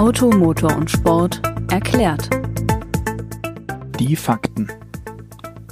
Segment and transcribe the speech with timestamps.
[0.00, 2.30] Auto, Motor und Sport erklärt.
[3.98, 4.66] Die Fakten.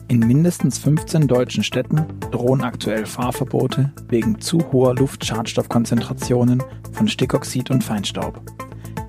[0.08, 6.62] In mindestens 15 deutschen Städten drohen aktuell Fahrverbote wegen zu hoher Luftschadstoffkonzentrationen
[6.92, 8.42] von Stickoxid und Feinstaub.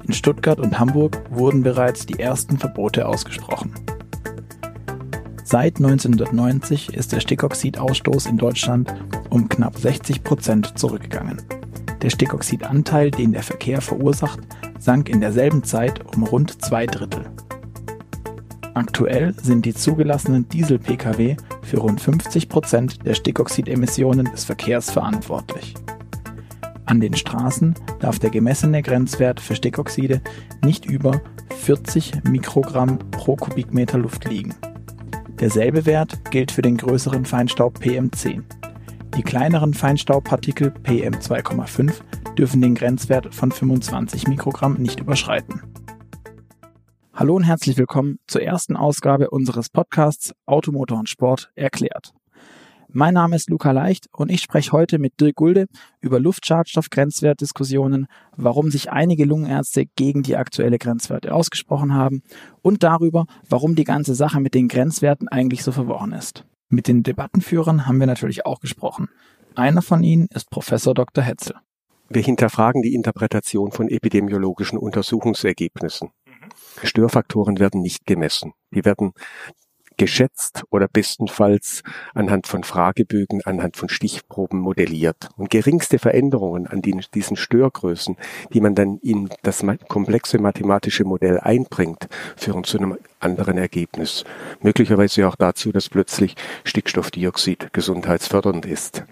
[0.08, 3.74] In Stuttgart und Hamburg wurden bereits die ersten Verbote ausgesprochen.
[5.44, 8.94] Seit 1990 ist der Stickoxidausstoß in Deutschland
[9.30, 11.42] um knapp 60 Prozent zurückgegangen.
[12.02, 14.40] Der Stickoxidanteil, den der Verkehr verursacht,
[14.80, 17.26] sank in derselben Zeit um rund zwei Drittel.
[18.74, 25.76] Aktuell sind die zugelassenen Diesel-Pkw für rund 50 Prozent der Stickoxidemissionen des Verkehrs verantwortlich.
[26.86, 30.22] An den Straßen darf der gemessene Grenzwert für Stickoxide
[30.64, 31.22] nicht über
[31.60, 34.56] 40 Mikrogramm pro Kubikmeter Luft liegen.
[35.40, 38.44] Derselbe Wert gilt für den größeren Feinstaub PM10.
[39.16, 41.94] Die kleineren Feinstaubpartikel PM2,5
[42.40, 45.62] dürfen den Grenzwert von 25 Mikrogramm nicht überschreiten.
[47.14, 52.14] Hallo und herzlich willkommen zur ersten Ausgabe unseres Podcasts Automotor und Sport erklärt.
[52.88, 55.66] Mein Name ist Luca Leicht und ich spreche heute mit Dirk Gulde
[56.00, 62.24] über Luftschadstoff-Grenzwertdiskussionen, warum sich einige Lungenärzte gegen die aktuelle Grenzwerte ausgesprochen haben
[62.62, 66.46] und darüber, warum die ganze Sache mit den Grenzwerten eigentlich so verworren ist.
[66.70, 69.10] Mit den Debattenführern haben wir natürlich auch gesprochen.
[69.56, 71.22] Einer von ihnen ist Professor Dr.
[71.22, 71.56] Hetzel.
[72.10, 76.10] Wir hinterfragen die Interpretation von epidemiologischen Untersuchungsergebnissen.
[76.26, 76.88] Mhm.
[76.88, 78.54] Störfaktoren werden nicht gemessen.
[78.72, 79.14] Die werden
[80.00, 81.84] geschätzt oder bestenfalls
[82.16, 85.30] anhand von Fragebögen, anhand von Stichproben modelliert.
[85.36, 88.16] Und geringste Veränderungen an den, diesen Störgrößen,
[88.54, 92.08] die man dann in das komplexe mathematische Modell einbringt,
[92.38, 94.24] führen zu einem anderen Ergebnis.
[94.62, 99.04] Möglicherweise auch dazu, dass plötzlich Stickstoffdioxid gesundheitsfördernd ist.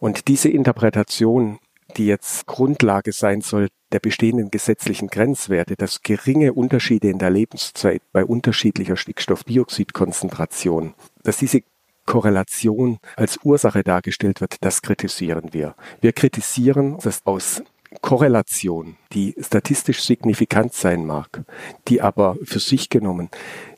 [0.00, 1.58] Und diese Interpretation
[1.96, 8.02] die jetzt Grundlage sein soll der bestehenden gesetzlichen Grenzwerte, dass geringe Unterschiede in der Lebenszeit
[8.12, 11.62] bei unterschiedlicher Stickstoffdioxidkonzentration, dass diese
[12.06, 15.74] Korrelation als Ursache dargestellt wird, das kritisieren wir.
[16.00, 17.62] Wir kritisieren, dass aus
[18.00, 21.44] Korrelation, die statistisch signifikant sein mag,
[21.88, 23.30] die aber für sich genommen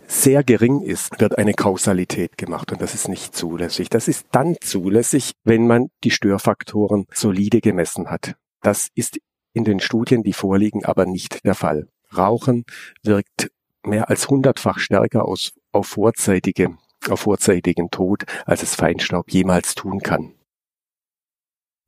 [0.07, 3.89] sehr gering ist, wird eine Kausalität gemacht und das ist nicht zulässig.
[3.91, 8.37] Das ist dann zulässig, wenn man die Störfaktoren solide gemessen hat.
[8.63, 9.19] Das ist
[9.53, 11.89] in den Studien, die vorliegen, aber nicht der Fall.
[12.17, 12.65] Rauchen
[13.03, 13.51] wirkt
[13.85, 16.77] mehr als hundertfach stärker aus, auf vorzeitige,
[17.09, 20.35] auf vorzeitigen Tod, als es Feinstaub jemals tun kann.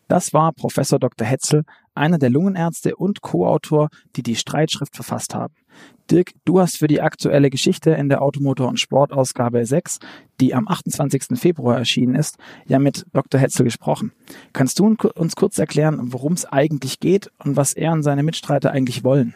[0.09, 1.27] Das war Professor Dr.
[1.27, 1.65] Hetzel,
[1.99, 5.55] einer der Lungenärzte und Co-Autor, die die Streitschrift verfasst haben.
[6.11, 9.99] Dirk, du hast für die aktuelle Geschichte in der Automotor- und Sportausgabe 6,
[10.41, 11.39] die am 28.
[11.39, 13.39] Februar erschienen ist, ja mit Dr.
[13.39, 14.13] Hetzel gesprochen.
[14.55, 18.73] Kannst du uns kurz erklären, worum es eigentlich geht und was er und seine Mitstreiter
[18.73, 19.35] eigentlich wollen?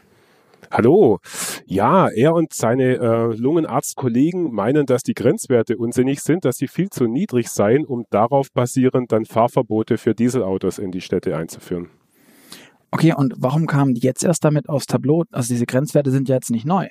[0.70, 1.18] Hallo.
[1.66, 6.88] Ja, er und seine äh, Lungenarztkollegen meinen, dass die Grenzwerte unsinnig sind, dass sie viel
[6.88, 11.90] zu niedrig seien, um darauf basierend dann Fahrverbote für Dieselautos in die Städte einzuführen.
[12.94, 15.24] Okay, und warum kamen die jetzt erst damit aufs Tableau?
[15.32, 16.88] Also diese Grenzwerte sind ja jetzt nicht neu.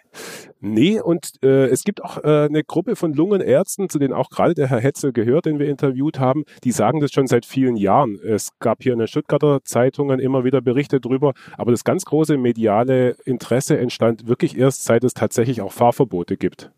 [0.59, 4.55] Nee, und äh, es gibt auch äh, eine Gruppe von Lungenärzten, zu denen auch gerade
[4.55, 8.17] der Herr Hetzel gehört, den wir interviewt haben, die sagen das schon seit vielen Jahren.
[8.19, 12.35] Es gab hier in den Stuttgarter Zeitungen immer wieder Berichte drüber, aber das ganz große
[12.35, 16.71] mediale Interesse entstand wirklich erst, seit es tatsächlich auch Fahrverbote gibt.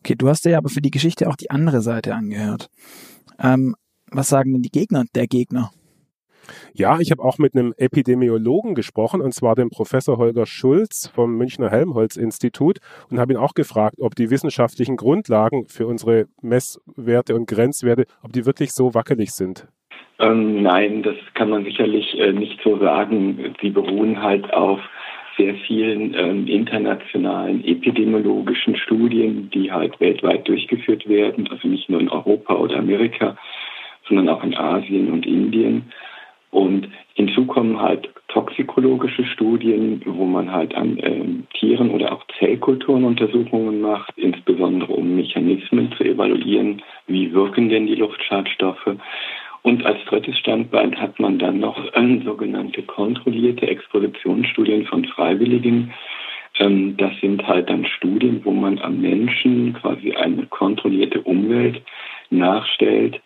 [0.00, 2.70] Okay, du hast ja aber für die Geschichte auch die andere Seite angehört.
[3.38, 3.76] Ähm,
[4.10, 5.70] was sagen denn die Gegner der Gegner?
[6.74, 11.36] Ja, ich habe auch mit einem Epidemiologen gesprochen, und zwar dem Professor Holger Schulz vom
[11.36, 12.78] Münchner Helmholtz-Institut
[13.10, 18.32] und habe ihn auch gefragt, ob die wissenschaftlichen Grundlagen für unsere Messwerte und Grenzwerte, ob
[18.32, 19.68] die wirklich so wackelig sind.
[20.18, 23.54] Ähm, nein, das kann man sicherlich äh, nicht so sagen.
[23.60, 24.80] Sie beruhen halt auf
[25.36, 32.08] sehr vielen ähm, internationalen epidemiologischen Studien, die halt weltweit durchgeführt werden, also nicht nur in
[32.08, 33.36] Europa oder Amerika,
[34.08, 35.90] sondern auch in Asien und Indien.
[36.52, 41.24] Und hinzu kommen halt toxikologische Studien, wo man halt an äh,
[41.58, 47.94] Tieren oder auch Zellkulturen Untersuchungen macht, insbesondere um Mechanismen zu evaluieren, wie wirken denn die
[47.94, 48.96] Luftschadstoffe.
[49.62, 55.94] Und als drittes Standbein hat man dann noch äh, sogenannte kontrollierte Expositionsstudien von Freiwilligen.
[56.58, 61.80] Ähm, das sind halt dann Studien, wo man am Menschen quasi eine kontrollierte Umwelt
[62.28, 63.22] nachstellt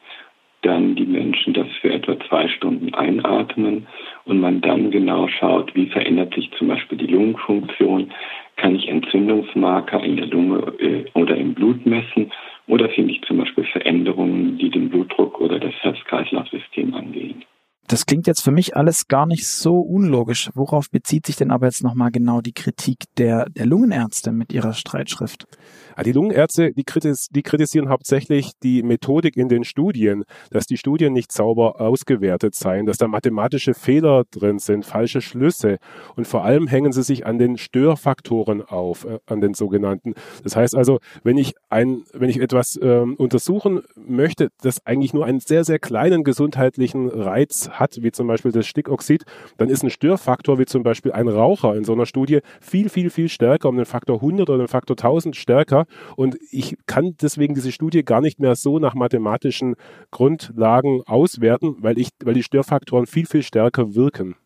[0.62, 3.86] dann die Menschen das für etwa zwei Stunden einatmen
[4.24, 8.12] und man dann genau schaut, wie verändert sich zum Beispiel die Lungenfunktion,
[8.56, 12.32] kann ich Entzündungsmarker in der Lunge äh, oder im Blut messen
[12.66, 17.44] oder finde ich zum Beispiel Veränderungen, die den Blutdruck oder das Herz-Kreislauf-System angehen.
[17.88, 20.50] Das klingt jetzt für mich alles gar nicht so unlogisch.
[20.54, 24.72] Worauf bezieht sich denn aber jetzt nochmal genau die Kritik der, der Lungenärzte mit ihrer
[24.72, 25.46] Streitschrift?
[25.94, 30.76] Ah, die Lungenärzte, die, kritis die kritisieren hauptsächlich die Methodik in den Studien, dass die
[30.76, 35.78] Studien nicht sauber ausgewertet seien, dass da mathematische Fehler drin sind, falsche Schlüsse
[36.16, 40.14] und vor allem hängen sie sich an den Störfaktoren auf, äh, an den sogenannten.
[40.42, 45.24] Das heißt also, wenn ich ein, wenn ich etwas ähm, untersuchen möchte, das eigentlich nur
[45.24, 49.24] einen sehr, sehr kleinen gesundheitlichen Reiz hat, wie zum Beispiel das Stickoxid,
[49.56, 53.10] dann ist ein Störfaktor wie zum Beispiel ein Raucher in so einer Studie viel, viel,
[53.10, 55.86] viel stärker, um den Faktor 100 oder den Faktor 1000 stärker
[56.16, 59.76] und ich kann deswegen diese Studie gar nicht mehr so nach mathematischen
[60.10, 64.36] Grundlagen auswerten, weil ich, weil die Störfaktoren viel, viel stärker wirken.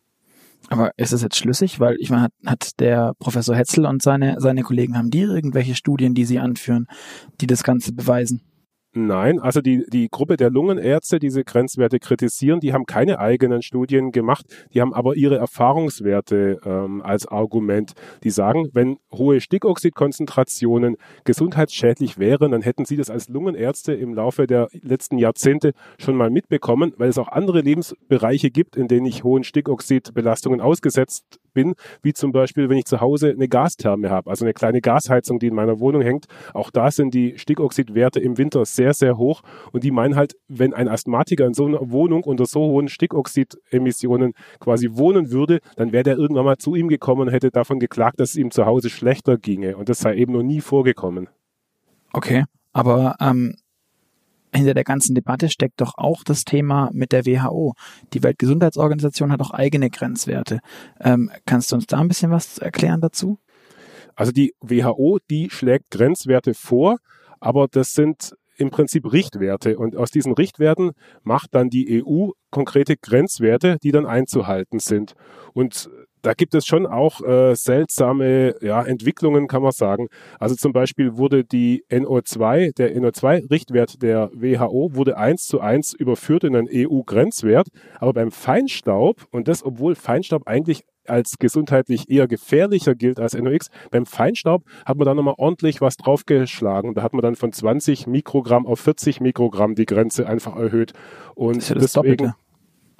[0.68, 1.80] Aber ist es jetzt schlüssig?
[1.80, 5.74] Weil ich meine, hat, hat der Professor Hetzel und seine, seine Kollegen, haben die irgendwelche
[5.74, 6.86] Studien, die sie anführen,
[7.40, 8.42] die das Ganze beweisen?
[8.92, 14.10] Nein, also die, die Gruppe der Lungenärzte, diese Grenzwerte kritisieren, die haben keine eigenen Studien
[14.10, 17.92] gemacht, die haben aber ihre Erfahrungswerte ähm, als Argument.
[18.24, 24.48] Die sagen, wenn hohe Stickoxidkonzentrationen gesundheitsschädlich wären, dann hätten sie das als Lungenärzte im Laufe
[24.48, 29.22] der letzten Jahrzehnte schon mal mitbekommen, weil es auch andere Lebensbereiche gibt, in denen ich
[29.22, 34.44] hohen Stickoxidbelastungen ausgesetzt bin, wie zum Beispiel, wenn ich zu Hause eine Gastherme habe, also
[34.44, 36.26] eine kleine Gasheizung, die in meiner Wohnung hängt.
[36.54, 39.42] Auch da sind die Stickoxidwerte im Winter sehr, sehr hoch
[39.72, 44.32] und die meinen halt, wenn ein Asthmatiker in so einer Wohnung unter so hohen Stickoxidemissionen
[44.58, 48.20] quasi wohnen würde, dann wäre der irgendwann mal zu ihm gekommen und hätte davon geklagt,
[48.20, 51.28] dass es ihm zu Hause schlechter ginge und das sei eben noch nie vorgekommen.
[52.12, 53.56] Okay, aber ähm,
[54.52, 57.74] hinter der ganzen Debatte steckt doch auch das Thema mit der WHO.
[58.12, 60.60] Die Weltgesundheitsorganisation hat auch eigene Grenzwerte.
[61.00, 63.38] Ähm, kannst du uns da ein bisschen was erklären dazu?
[64.14, 66.98] Also die WHO, die schlägt Grenzwerte vor,
[67.38, 70.92] aber das sind im Prinzip Richtwerte und aus diesen Richtwerten
[71.22, 75.14] macht dann die EU konkrete Grenzwerte, die dann einzuhalten sind.
[75.54, 75.88] Und
[76.22, 80.08] da gibt es schon auch äh, seltsame ja, Entwicklungen, kann man sagen.
[80.38, 86.44] Also zum Beispiel wurde die NO2, der NO2-Richtwert der WHO, wurde eins zu eins überführt
[86.44, 87.68] in einen EU-Grenzwert.
[87.98, 93.68] Aber beim Feinstaub, und das obwohl Feinstaub eigentlich als gesundheitlich eher gefährlicher gilt als NOx.
[93.90, 96.94] Beim Feinstaub hat man da nochmal ordentlich was draufgeschlagen.
[96.94, 100.92] Da hat man dann von 20 Mikrogramm auf 40 Mikrogramm die Grenze einfach erhöht.
[101.34, 102.34] Und das ist ja das deswegen, Doppelte.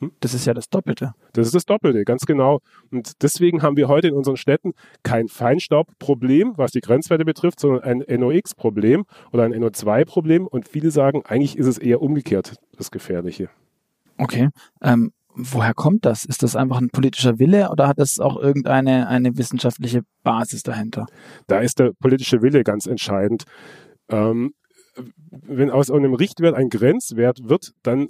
[0.01, 0.13] Hm?
[0.21, 1.15] Das ist ja das Doppelte.
[1.33, 2.61] Das ist das Doppelte, ganz genau.
[2.91, 7.83] Und deswegen haben wir heute in unseren Städten kein Feinstaubproblem, was die Grenzwerte betrifft, sondern
[7.83, 10.47] ein NOx-Problem oder ein NO2-Problem.
[10.47, 13.51] Und viele sagen, eigentlich ist es eher umgekehrt, das Gefährliche.
[14.17, 14.49] Okay.
[14.83, 16.25] Ähm, woher kommt das?
[16.25, 21.07] Ist das einfach ein politischer Wille oder hat das auch irgendeine eine wissenschaftliche Basis dahinter?
[21.47, 23.45] Da ist der politische Wille ganz entscheidend.
[24.09, 24.55] Ähm,
[25.31, 28.09] wenn aus einem Richtwert ein Grenzwert wird, dann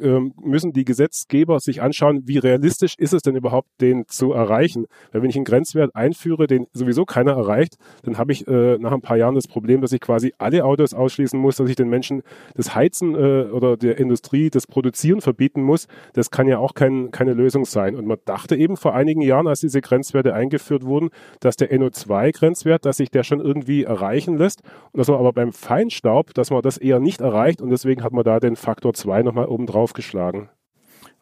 [0.00, 4.86] müssen die Gesetzgeber sich anschauen, wie realistisch ist es denn überhaupt, den zu erreichen.
[5.12, 8.92] Weil wenn ich einen Grenzwert einführe, den sowieso keiner erreicht, dann habe ich äh, nach
[8.92, 11.88] ein paar Jahren das Problem, dass ich quasi alle Autos ausschließen muss, dass ich den
[11.88, 12.22] Menschen
[12.54, 15.86] das Heizen äh, oder der Industrie das Produzieren verbieten muss.
[16.12, 17.96] Das kann ja auch kein, keine Lösung sein.
[17.96, 22.84] Und man dachte eben vor einigen Jahren, als diese Grenzwerte eingeführt wurden, dass der NO2-Grenzwert,
[22.84, 24.62] dass sich der schon irgendwie erreichen lässt.
[24.92, 28.12] Und dass man aber beim Feinstaub, dass man das eher nicht erreicht und deswegen hat
[28.12, 30.48] man da den Faktor 2 nochmal oben drauf draufgeschlagen.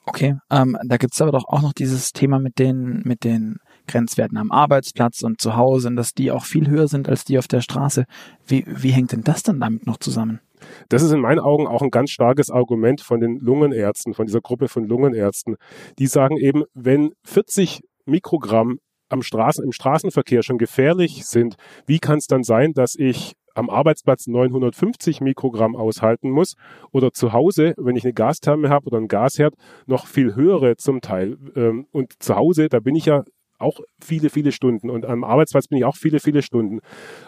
[0.05, 4.37] Okay, ähm, da gibt's aber doch auch noch dieses Thema mit den, mit den Grenzwerten
[4.37, 7.47] am Arbeitsplatz und zu Hause und dass die auch viel höher sind als die auf
[7.47, 8.05] der Straße.
[8.47, 10.41] Wie, wie hängt denn das dann damit noch zusammen?
[10.89, 14.41] Das ist in meinen Augen auch ein ganz starkes Argument von den Lungenärzten, von dieser
[14.41, 15.57] Gruppe von Lungenärzten.
[15.99, 18.79] Die sagen eben, wenn 40 Mikrogramm
[19.09, 23.71] am Straßen, im Straßenverkehr schon gefährlich sind, wie kann es dann sein, dass ich am
[23.71, 26.55] Arbeitsplatz 950 Mikrogramm aushalten muss
[26.91, 29.55] oder zu Hause, wenn ich eine Gastherme habe oder einen Gasherd,
[29.87, 31.37] noch viel höhere zum Teil.
[31.57, 33.25] Ähm, und zu Hause, da bin ich ja
[33.63, 36.81] auch viele, viele Stunden und am Arbeitsplatz bin ich auch viele, viele Stunden.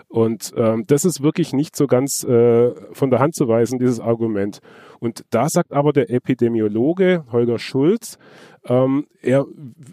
[0.09, 4.01] Und ähm, das ist wirklich nicht so ganz äh, von der Hand zu weisen, dieses
[4.01, 4.61] Argument.
[5.01, 8.19] Und da sagt aber der Epidemiologe Holger Schulz,
[8.67, 9.45] ähm, er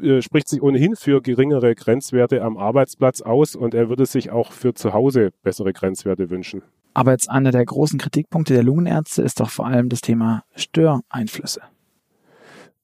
[0.01, 4.51] äh, spricht sich ohnehin für geringere Grenzwerte am Arbeitsplatz aus und er würde sich auch
[4.51, 6.61] für zu Hause bessere Grenzwerte wünschen.
[6.93, 11.61] Aber jetzt einer der großen Kritikpunkte der Lungenärzte ist doch vor allem das Thema Störeinflüsse.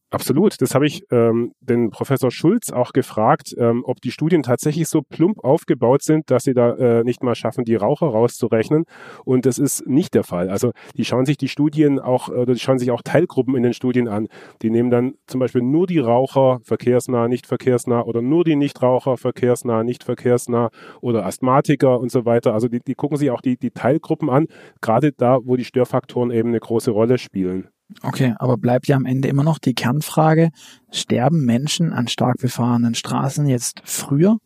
[0.10, 0.62] Absolut.
[0.62, 5.02] Das habe ich ähm, den Professor Schulz auch gefragt, ähm, ob die Studien tatsächlich so
[5.02, 8.86] plump aufgebaut sind, dass sie da äh, nicht mal schaffen, die Raucher rauszurechnen.
[9.26, 10.50] Und das ist nicht der Fall.
[10.50, 13.74] Also die schauen sich die Studien auch, oder die schauen sich auch Teilgruppen in den
[13.74, 14.28] Studien an.
[14.62, 19.18] Die nehmen dann zum Beispiel nur die Raucher verkehrsnah, nicht verkehrsnah oder nur die Nichtraucher
[19.18, 20.70] verkehrsnah, nicht verkehrsnah
[21.02, 22.54] oder Asthmatiker und so weiter.
[22.54, 24.48] Also die, die gucken sich auch die, die Teilgruppen an,
[24.80, 27.68] gerade da, wo die Störfaktoren eben eine große Rolle spielen.
[28.02, 30.50] Okay, aber bleibt ja am Ende immer noch die Kernfrage,
[30.92, 34.38] sterben Menschen an stark befahrenen Straßen jetzt früher?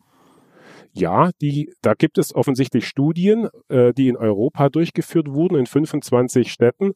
[0.92, 6.52] Ja, die, da gibt es offensichtlich Studien, äh, die in Europa durchgeführt wurden, in 25
[6.52, 6.92] Städten,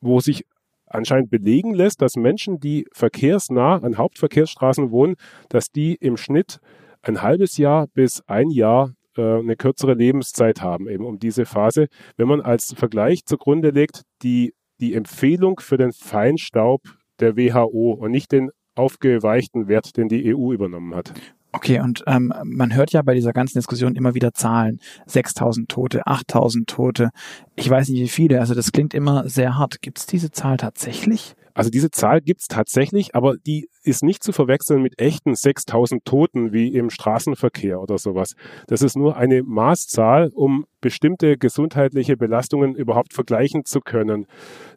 [0.00, 0.44] wo sich
[0.86, 5.16] anscheinend belegen lässt, dass Menschen, die verkehrsnah an Hauptverkehrsstraßen wohnen,
[5.48, 6.60] dass die im Schnitt
[7.02, 11.88] ein halbes Jahr bis ein Jahr äh, eine kürzere Lebenszeit haben, eben um diese Phase.
[12.16, 16.82] Wenn man als Vergleich zugrunde legt, die, die Empfehlung für den Feinstaub
[17.20, 21.14] der WHO und nicht den aufgeweichten Wert, den die EU übernommen hat.
[21.52, 24.78] Okay, und ähm, man hört ja bei dieser ganzen Diskussion immer wieder Zahlen.
[25.06, 27.10] 6000 Tote, 8000 Tote.
[27.54, 29.80] Ich weiß nicht wie viele, also das klingt immer sehr hart.
[29.80, 31.34] Gibt es diese Zahl tatsächlich?
[31.56, 36.52] Also diese Zahl gibt's tatsächlich, aber die ist nicht zu verwechseln mit echten 6000 Toten
[36.52, 38.34] wie im Straßenverkehr oder sowas.
[38.66, 44.26] Das ist nur eine Maßzahl, um bestimmte gesundheitliche Belastungen überhaupt vergleichen zu können.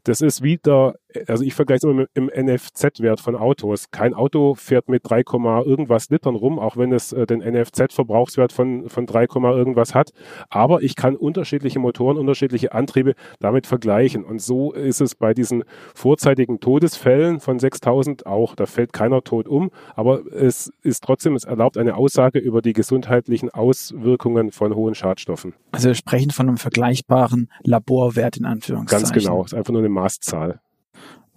[0.05, 0.95] Das ist wieder,
[1.27, 3.91] also ich vergleiche es immer mit dem NFZ-Wert von Autos.
[3.91, 5.23] Kein Auto fährt mit 3,
[5.65, 10.11] irgendwas Litern rum, auch wenn es äh, den NFZ-Verbrauchswert von, von 3, irgendwas hat.
[10.49, 14.23] Aber ich kann unterschiedliche Motoren, unterschiedliche Antriebe damit vergleichen.
[14.23, 15.63] Und so ist es bei diesen
[15.95, 18.55] vorzeitigen Todesfällen von 6000 auch.
[18.55, 22.73] Da fällt keiner tot um, aber es ist trotzdem, es erlaubt eine Aussage über die
[22.73, 25.53] gesundheitlichen Auswirkungen von hohen Schadstoffen.
[25.71, 29.03] Also wir sprechen von einem vergleichbaren Laborwert in Anführungszeichen.
[29.03, 30.59] Ganz genau, es ist einfach nur eine Maßzahl.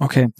[0.02, 0.30] Okay.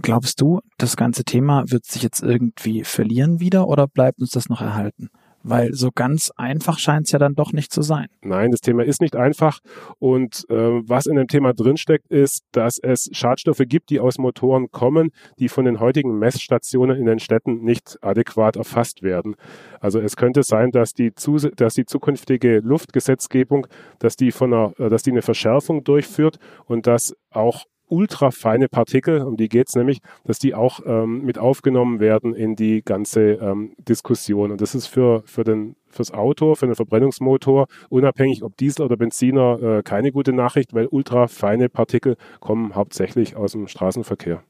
[0.00, 4.48] Glaubst du, das ganze Thema wird sich jetzt irgendwie verlieren wieder oder bleibt uns das
[4.48, 5.10] noch erhalten?
[5.42, 8.06] Weil so ganz einfach scheint es ja dann doch nicht zu sein.
[8.22, 9.58] Nein, das Thema ist nicht einfach.
[9.98, 14.70] Und äh, was in dem Thema drinsteckt, ist, dass es Schadstoffe gibt, die aus Motoren
[14.70, 15.10] kommen,
[15.40, 19.34] die von den heutigen Messstationen in den Städten nicht adäquat erfasst werden.
[19.80, 21.12] Also es könnte sein, dass die,
[21.56, 23.66] dass die zukünftige Luftgesetzgebung,
[23.98, 29.22] dass die von einer, äh, dass die eine Verschärfung durchführt und dass auch ultrafeine Partikel,
[29.22, 33.72] um die geht's nämlich, dass die auch ähm, mit aufgenommen werden in die ganze ähm,
[33.78, 34.50] Diskussion.
[34.50, 38.96] Und das ist für, für den, fürs Auto, für den Verbrennungsmotor, unabhängig ob Diesel oder
[38.96, 44.42] Benziner, äh, keine gute Nachricht, weil ultrafeine Partikel kommen hauptsächlich aus dem Straßenverkehr.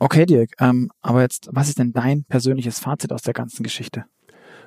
[0.00, 4.04] Okay, Dirk, ähm, aber jetzt, was ist denn dein persönliches Fazit aus der ganzen Geschichte?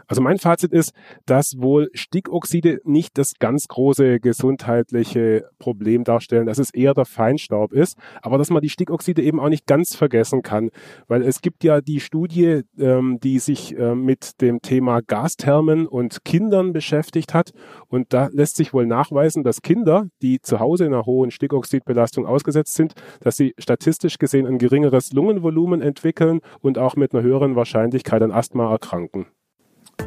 [0.07, 0.93] Also mein Fazit ist,
[1.25, 7.73] dass wohl Stickoxide nicht das ganz große gesundheitliche Problem darstellen, dass es eher der Feinstaub
[7.73, 10.69] ist, aber dass man die Stickoxide eben auch nicht ganz vergessen kann,
[11.07, 16.23] weil es gibt ja die Studie, ähm, die sich äh, mit dem Thema Gasthermen und
[16.25, 17.51] Kindern beschäftigt hat
[17.87, 22.75] und da lässt sich wohl nachweisen, dass Kinder, die zu Hause einer hohen Stickoxidbelastung ausgesetzt
[22.75, 28.21] sind, dass sie statistisch gesehen ein geringeres Lungenvolumen entwickeln und auch mit einer höheren Wahrscheinlichkeit
[28.21, 29.27] an Asthma erkranken.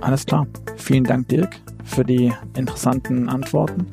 [0.00, 0.46] Alles klar.
[0.76, 3.86] Vielen Dank, Dirk, für die interessanten Antworten.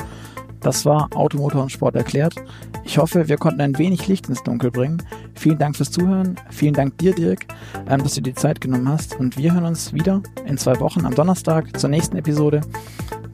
[0.61, 2.35] Das war Automotor und Sport erklärt.
[2.83, 5.01] Ich hoffe, wir konnten ein wenig Licht ins Dunkel bringen.
[5.35, 6.35] Vielen Dank fürs Zuhören.
[6.49, 7.45] Vielen Dank dir, Dirk,
[7.89, 9.19] ähm, dass du dir die Zeit genommen hast.
[9.19, 12.61] Und wir hören uns wieder in zwei Wochen am Donnerstag zur nächsten Episode.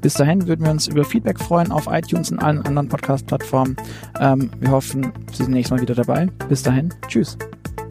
[0.01, 3.75] Bis dahin würden wir uns über Feedback freuen auf iTunes und allen anderen Podcast-Plattformen.
[4.19, 6.27] Ähm, wir hoffen, Sie sind nächstes Mal wieder dabei.
[6.47, 6.93] Bis dahin.
[7.07, 7.37] Tschüss.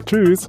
[0.05, 0.47] Tschüss.